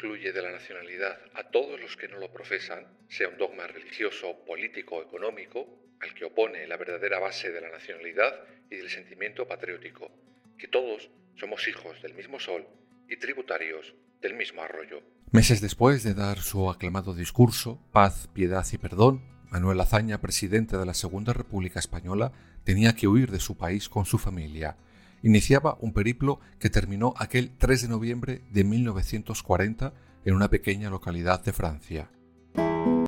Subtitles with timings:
[0.00, 4.34] Excluye de la nacionalidad a todos los que no lo profesan, sea un dogma religioso,
[4.46, 5.66] político o económico,
[6.00, 8.32] al que opone la verdadera base de la nacionalidad
[8.70, 10.10] y del sentimiento patriótico,
[10.56, 12.66] que todos somos hijos del mismo sol
[13.10, 15.02] y tributarios del mismo arroyo.
[15.32, 19.20] Meses después de dar su aclamado discurso, Paz, Piedad y Perdón,
[19.50, 22.32] Manuel Azaña, presidente de la Segunda República Española,
[22.64, 24.78] tenía que huir de su país con su familia
[25.22, 29.92] iniciaba un periplo que terminó aquel 3 de noviembre de 1940
[30.24, 32.10] en una pequeña localidad de Francia.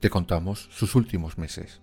[0.01, 1.81] Te contamos sus últimos meses.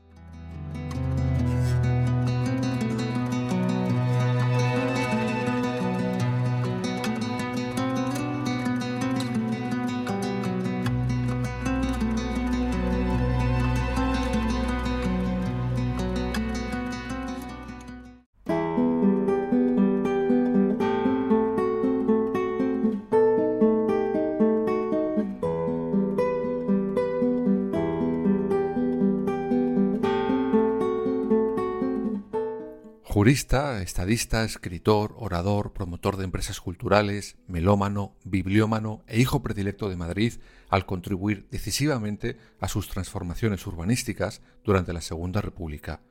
[33.19, 40.35] Jurista, estadista, escritor, orador, promotor de empresas culturales, melómano, bibliómano e hijo predilecto de Madrid
[40.69, 46.01] al contribuir decisivamente a sus transformaciones urbanísticas durante la Segunda República.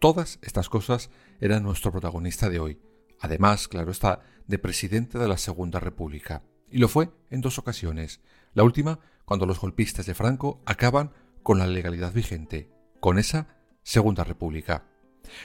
[0.00, 1.08] Todas estas cosas
[1.40, 2.80] eran nuestro protagonista de hoy.
[3.20, 6.42] Además, claro está, de presidente de la Segunda República.
[6.68, 8.20] Y lo fue en dos ocasiones.
[8.54, 11.12] La última, cuando los golpistas de Franco acaban
[11.44, 13.46] con la legalidad vigente, con esa
[13.84, 14.95] Segunda República.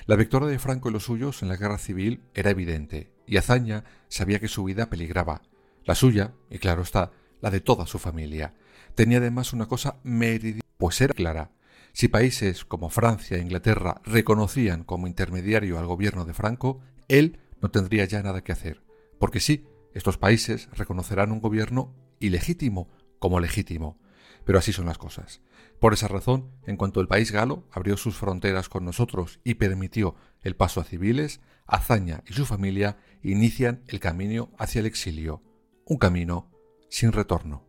[0.05, 3.83] La victoria de Franco y los suyos en la guerra civil era evidente, y Azaña
[4.07, 5.41] sabía que su vida peligraba.
[5.83, 7.11] La suya, y claro está,
[7.41, 8.53] la de toda su familia.
[8.95, 11.51] Tenía además una cosa meridiana, pues era clara.
[11.93, 17.69] Si países como Francia e Inglaterra reconocían como intermediario al gobierno de Franco, él no
[17.69, 18.81] tendría ya nada que hacer.
[19.19, 23.99] Porque sí, estos países reconocerán un gobierno ilegítimo como legítimo.
[24.45, 25.41] Pero así son las cosas.
[25.79, 30.15] Por esa razón, en cuanto el país galo abrió sus fronteras con nosotros y permitió
[30.41, 35.41] el paso a civiles, Azaña y su familia inician el camino hacia el exilio,
[35.85, 36.51] un camino
[36.89, 37.65] sin retorno.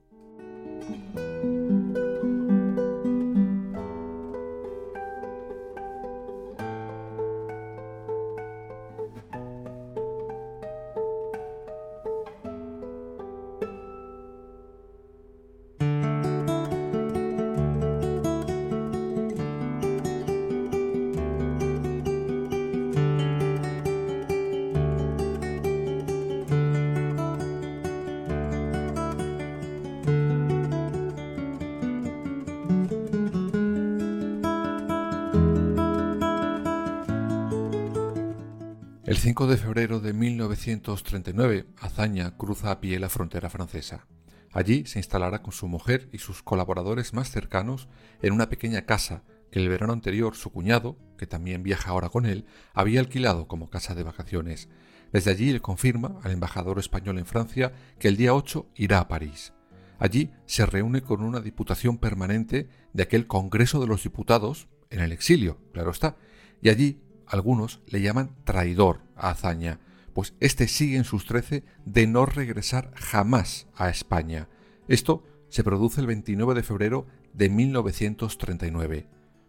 [39.13, 44.07] El 5 de febrero de 1939, Azaña cruza a pie la frontera francesa.
[44.53, 47.91] Allí se instalará con su mujer y sus colaboradores más cercanos
[48.23, 52.25] en una pequeña casa que el verano anterior su cuñado, que también viaja ahora con
[52.25, 54.71] él, había alquilado como casa de vacaciones.
[55.13, 59.09] Desde allí le confirma al embajador español en Francia que el día 8 irá a
[59.09, 59.53] París.
[59.99, 65.13] Allí se reúne con una diputación permanente de aquel Congreso de los Diputados, en el
[65.13, 66.17] exilio, claro está,
[66.63, 69.81] y allí algunos le llaman traidor a Azaña,
[70.13, 74.49] pues éste sigue en sus trece de no regresar jamás a España.
[74.89, 79.09] Esto se produce el 29 de febrero de 1939.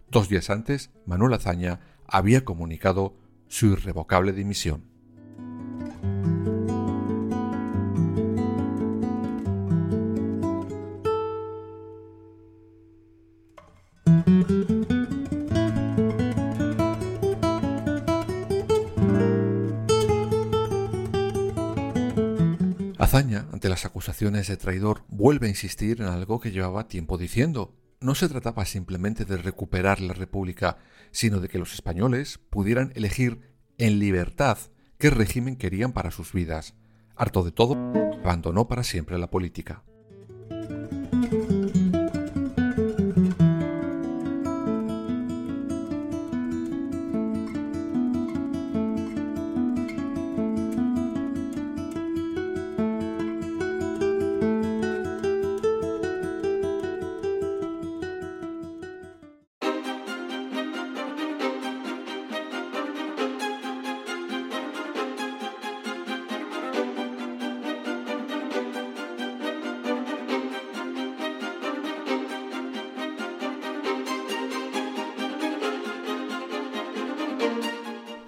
[0.09, 3.15] Dos días antes, Manuel Azaña había comunicado
[3.47, 4.92] su irrevocable dimisión.
[23.73, 27.75] Las acusaciones de traidor, vuelve a insistir en algo que llevaba tiempo diciendo.
[28.01, 30.77] No se trataba simplemente de recuperar la República,
[31.09, 33.41] sino de que los españoles pudieran elegir
[33.79, 34.59] en libertad
[34.99, 36.75] qué régimen querían para sus vidas.
[37.15, 37.73] Harto de todo,
[38.23, 39.83] abandonó para siempre la política.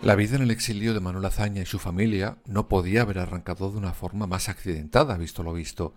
[0.06, 3.72] La vida en el exilio de Manuel Azaña y su familia no podía haber arrancado
[3.72, 5.96] de una forma más accidentada, visto lo visto.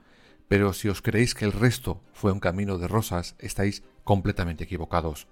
[0.49, 5.27] Pero si os creéis que el resto fue un camino de rosas, estáis completamente equivocados.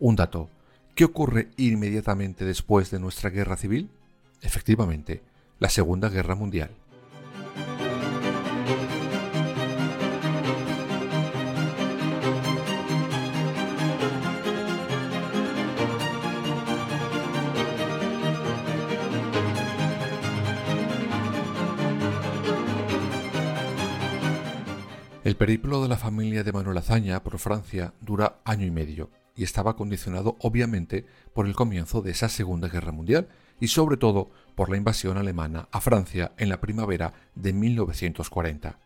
[0.00, 0.50] Un dato.
[0.96, 3.90] ¿Qué ocurre inmediatamente después de nuestra guerra civil?
[4.42, 5.22] Efectivamente,
[5.60, 6.70] la Segunda Guerra Mundial.
[25.36, 29.44] El periplo de la familia de Manuel Azaña por Francia dura año y medio y
[29.44, 31.04] estaba condicionado obviamente
[31.34, 33.28] por el comienzo de esa Segunda Guerra Mundial
[33.60, 38.78] y sobre todo por la invasión alemana a Francia en la primavera de 1940.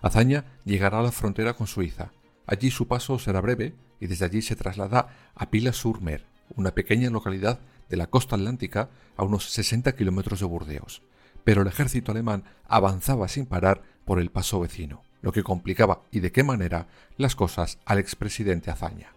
[0.00, 2.10] Azaña llegará a la frontera con Suiza.
[2.48, 5.06] Allí su paso será breve y desde allí se traslada
[5.36, 6.26] a Pila-sur-Mer,
[6.56, 11.02] una pequeña localidad de la costa atlántica a unos 60 kilómetros de Burdeos.
[11.44, 16.20] Pero el ejército alemán avanzaba sin parar por el paso vecino lo que complicaba y
[16.20, 19.14] de qué manera las cosas al expresidente Azaña.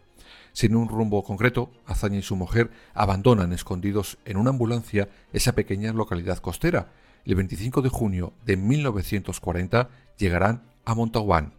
[0.54, 5.92] Sin un rumbo concreto, Azaña y su mujer abandonan escondidos en una ambulancia esa pequeña
[5.92, 6.94] localidad costera.
[7.26, 11.54] El 25 de junio de 1940 llegarán a Montauban.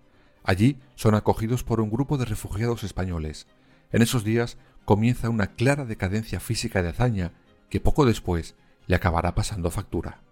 [0.45, 3.47] Allí son acogidos por un grupo de refugiados españoles.
[3.93, 4.57] En esos días
[4.87, 7.33] comienza una clara decadencia física de Azaña
[7.69, 8.55] que poco después
[8.87, 10.23] le acabará pasando factura.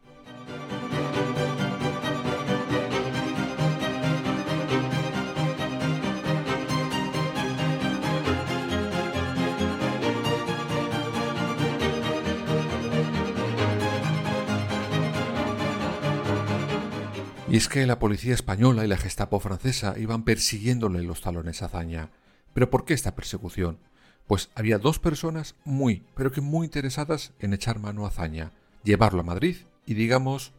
[17.54, 21.68] Y es que la policía española y la Gestapo francesa iban persiguiéndole los talones a
[21.68, 22.10] Zaña.
[22.52, 23.78] ¿Pero por qué esta persecución?
[24.26, 28.50] Pues había dos personas muy, pero que muy interesadas en echar mano a Zaña,
[28.82, 30.52] llevarlo a Madrid y, digamos,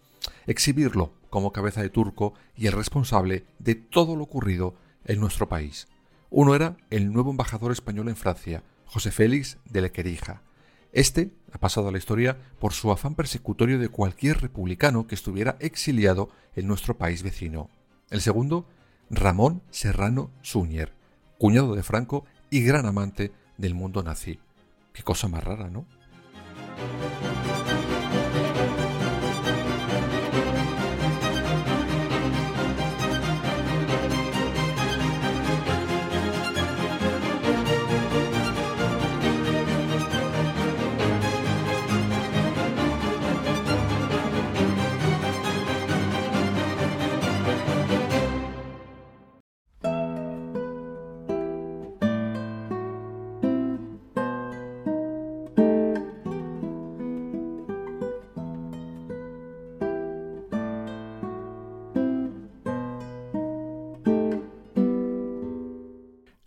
[0.47, 5.89] exhibirlo como cabeza de turco y el responsable de todo lo ocurrido en nuestro país.
[6.29, 10.43] Uno era el nuevo embajador español en Francia, José Félix de Lequerija,
[10.95, 15.57] este ha pasado a la historia por su afán persecutorio de cualquier republicano que estuviera
[15.59, 17.69] exiliado en nuestro país vecino.
[18.09, 18.65] El segundo,
[19.09, 20.93] Ramón Serrano Suñer,
[21.37, 24.39] cuñado de Franco y gran amante del mundo nazi.
[24.93, 25.85] Qué cosa más rara, ¿no?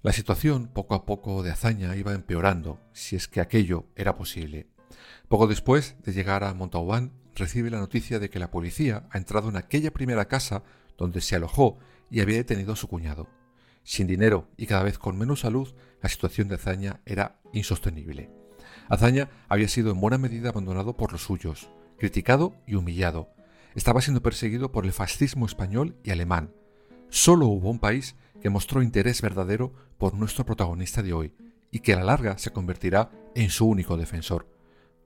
[0.08, 4.66] La situación poco a poco de hazaña iba empeorando, si es que aquello era posible.
[5.28, 9.50] Poco después de llegar a Montauban, recibe la noticia de que la policía ha entrado
[9.50, 10.62] en aquella primera casa
[10.96, 11.76] donde se alojó
[12.10, 13.28] y había detenido a su cuñado.
[13.82, 18.30] Sin dinero y cada vez con menos salud, la situación de Azaña era insostenible.
[18.88, 23.28] Azaña había sido en buena medida abandonado por los suyos, criticado y humillado.
[23.74, 26.54] Estaba siendo perseguido por el fascismo español y alemán.
[27.10, 31.34] Solo hubo un país que mostró interés verdadero por nuestro protagonista de hoy
[31.70, 34.46] y que a la larga se convertirá en su único defensor.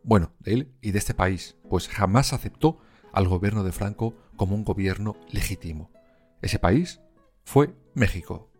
[0.02, 2.78] Bueno, de él y de este país, pues jamás aceptó
[3.12, 5.90] al gobierno de Franco como un gobierno legítimo.
[6.40, 7.00] Ese país
[7.44, 8.51] fue México.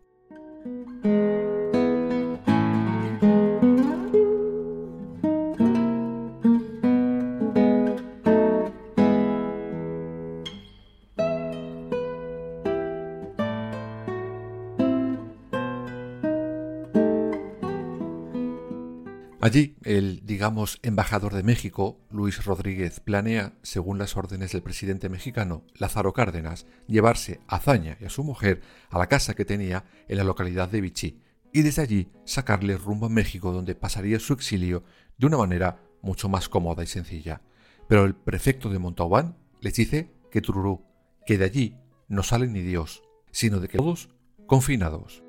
[19.43, 25.65] Allí, el, digamos, embajador de México, Luis Rodríguez, planea, según las órdenes del presidente mexicano
[25.73, 30.15] Lázaro Cárdenas, llevarse a Zaña y a su mujer a la casa que tenía en
[30.15, 31.19] la localidad de Vichy
[31.51, 34.85] y desde allí sacarle rumbo a México donde pasaría su exilio
[35.17, 37.41] de una manera mucho más cómoda y sencilla.
[37.89, 40.85] Pero el prefecto de Montauban les dice que Tururú,
[41.25, 44.07] que de allí no sale ni Dios, sino de que todos
[44.47, 45.21] confinados.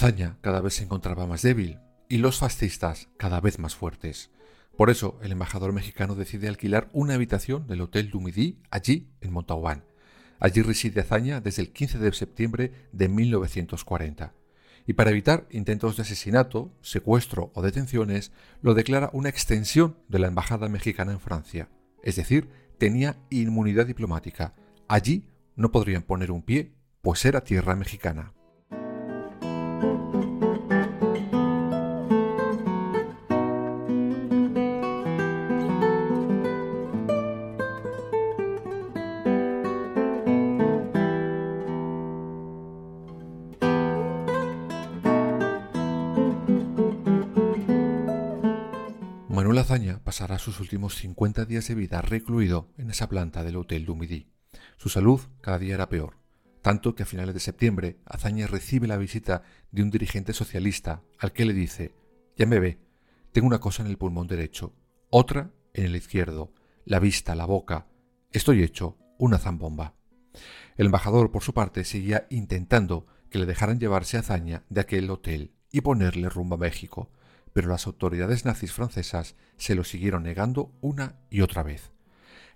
[0.00, 1.78] Azaña cada vez se encontraba más débil
[2.08, 4.30] y los fascistas cada vez más fuertes.
[4.74, 9.30] Por eso, el embajador mexicano decide alquilar una habitación del Hotel du Midi allí en
[9.30, 9.84] Montauban.
[10.38, 14.32] Allí reside Azaña desde el 15 de septiembre de 1940.
[14.86, 20.28] Y para evitar intentos de asesinato, secuestro o detenciones, lo declara una extensión de la
[20.28, 21.68] embajada mexicana en Francia.
[22.02, 24.54] Es decir, tenía inmunidad diplomática.
[24.88, 28.32] Allí no podrían poner un pie, pues era tierra mexicana.
[49.50, 53.84] Manuel Azaña pasará sus últimos 50 días de vida recluido en esa planta del Hotel
[53.84, 54.28] du Midi.
[54.76, 56.18] Su salud cada día era peor,
[56.62, 59.42] tanto que a finales de septiembre Azaña recibe la visita
[59.72, 61.96] de un dirigente socialista al que le dice,
[62.36, 62.78] ya me ve,
[63.32, 64.72] tengo una cosa en el pulmón derecho,
[65.10, 66.54] otra en el izquierdo,
[66.84, 67.88] la vista, la boca,
[68.30, 69.96] estoy hecho una zambomba.
[70.76, 75.10] El embajador, por su parte, seguía intentando que le dejaran llevarse a Azaña de aquel
[75.10, 77.10] hotel y ponerle rumbo a México,
[77.52, 81.90] pero las autoridades nazis francesas se lo siguieron negando una y otra vez.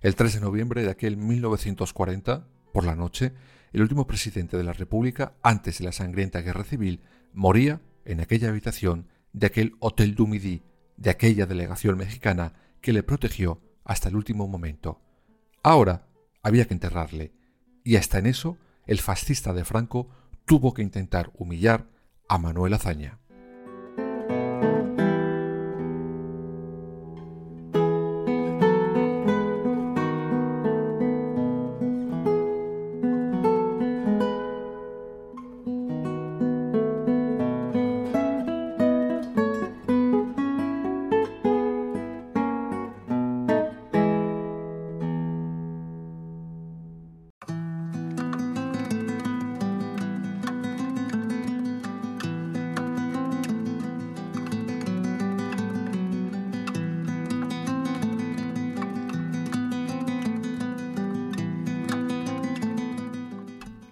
[0.01, 3.33] El 3 de noviembre de aquel 1940, por la noche,
[3.73, 7.01] el último presidente de la República, antes de la sangrienta guerra civil,
[7.33, 10.63] moría en aquella habitación de aquel Hotel du Midi,
[10.97, 15.01] de aquella delegación mexicana que le protegió hasta el último momento.
[15.61, 16.07] Ahora
[16.41, 17.33] había que enterrarle,
[17.83, 20.09] y hasta en eso el fascista de Franco
[20.45, 21.89] tuvo que intentar humillar
[22.29, 23.19] a Manuel Azaña.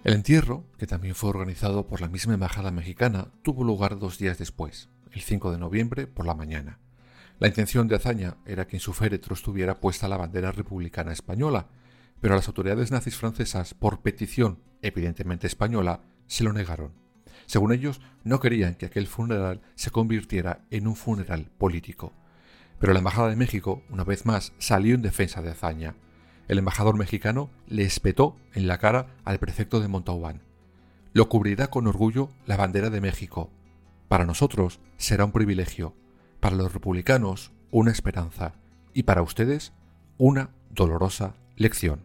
[0.04, 4.36] El entierro, que también fue organizado por la misma embajada mexicana, tuvo lugar dos días
[4.36, 6.78] después, el 5 de noviembre por la mañana.
[7.38, 11.68] La intención de Azaña era que en su féretro estuviera puesta la bandera republicana española,
[12.20, 16.92] pero las autoridades nazis francesas, por petición evidentemente española, se lo negaron.
[17.46, 22.12] Según ellos, no querían que aquel funeral se convirtiera en un funeral político.
[22.78, 25.96] Pero la Embajada de México, una vez más, salió en defensa de Azaña,
[26.48, 30.42] el embajador mexicano le espetó en la cara al prefecto de Montauban.
[31.12, 33.50] Lo cubrirá con orgullo la bandera de México.
[34.08, 35.94] Para nosotros será un privilegio,
[36.40, 38.54] para los republicanos una esperanza
[38.92, 39.72] y para ustedes
[40.18, 42.04] una dolorosa lección.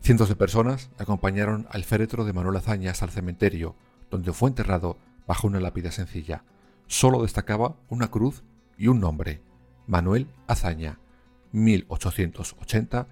[0.00, 3.74] Cientos de personas acompañaron al féretro de Manuel Azaña hasta el cementerio,
[4.10, 6.44] donde fue enterrado bajo una lápida sencilla.
[6.86, 8.44] Solo destacaba una cruz
[8.78, 9.40] y un nombre,
[9.86, 11.00] Manuel Azaña,
[11.52, 13.08] 1880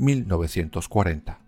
[0.00, 1.38] 1940.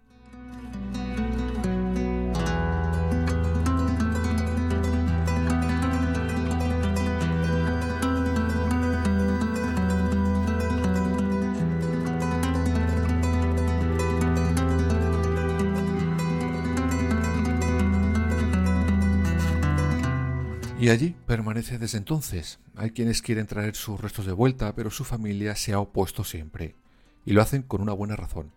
[20.79, 22.59] Y allí permanece desde entonces.
[22.75, 26.75] Hay quienes quieren traer sus restos de vuelta, pero su familia se ha opuesto siempre
[27.25, 28.53] y lo hacen con una buena razón.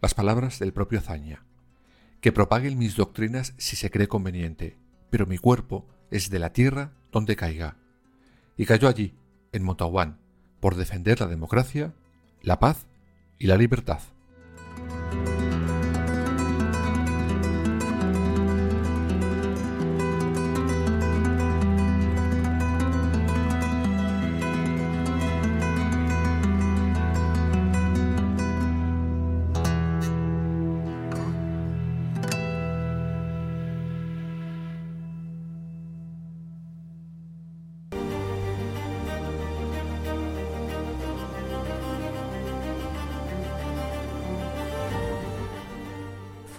[0.00, 1.44] Las palabras del propio Azaña.
[2.20, 4.76] Que propaguen mis doctrinas si se cree conveniente,
[5.10, 7.76] pero mi cuerpo es de la tierra donde caiga.
[8.56, 9.14] Y cayó allí,
[9.52, 10.18] en Montauban,
[10.60, 11.94] por defender la democracia,
[12.42, 12.86] la paz
[13.38, 14.00] y la libertad.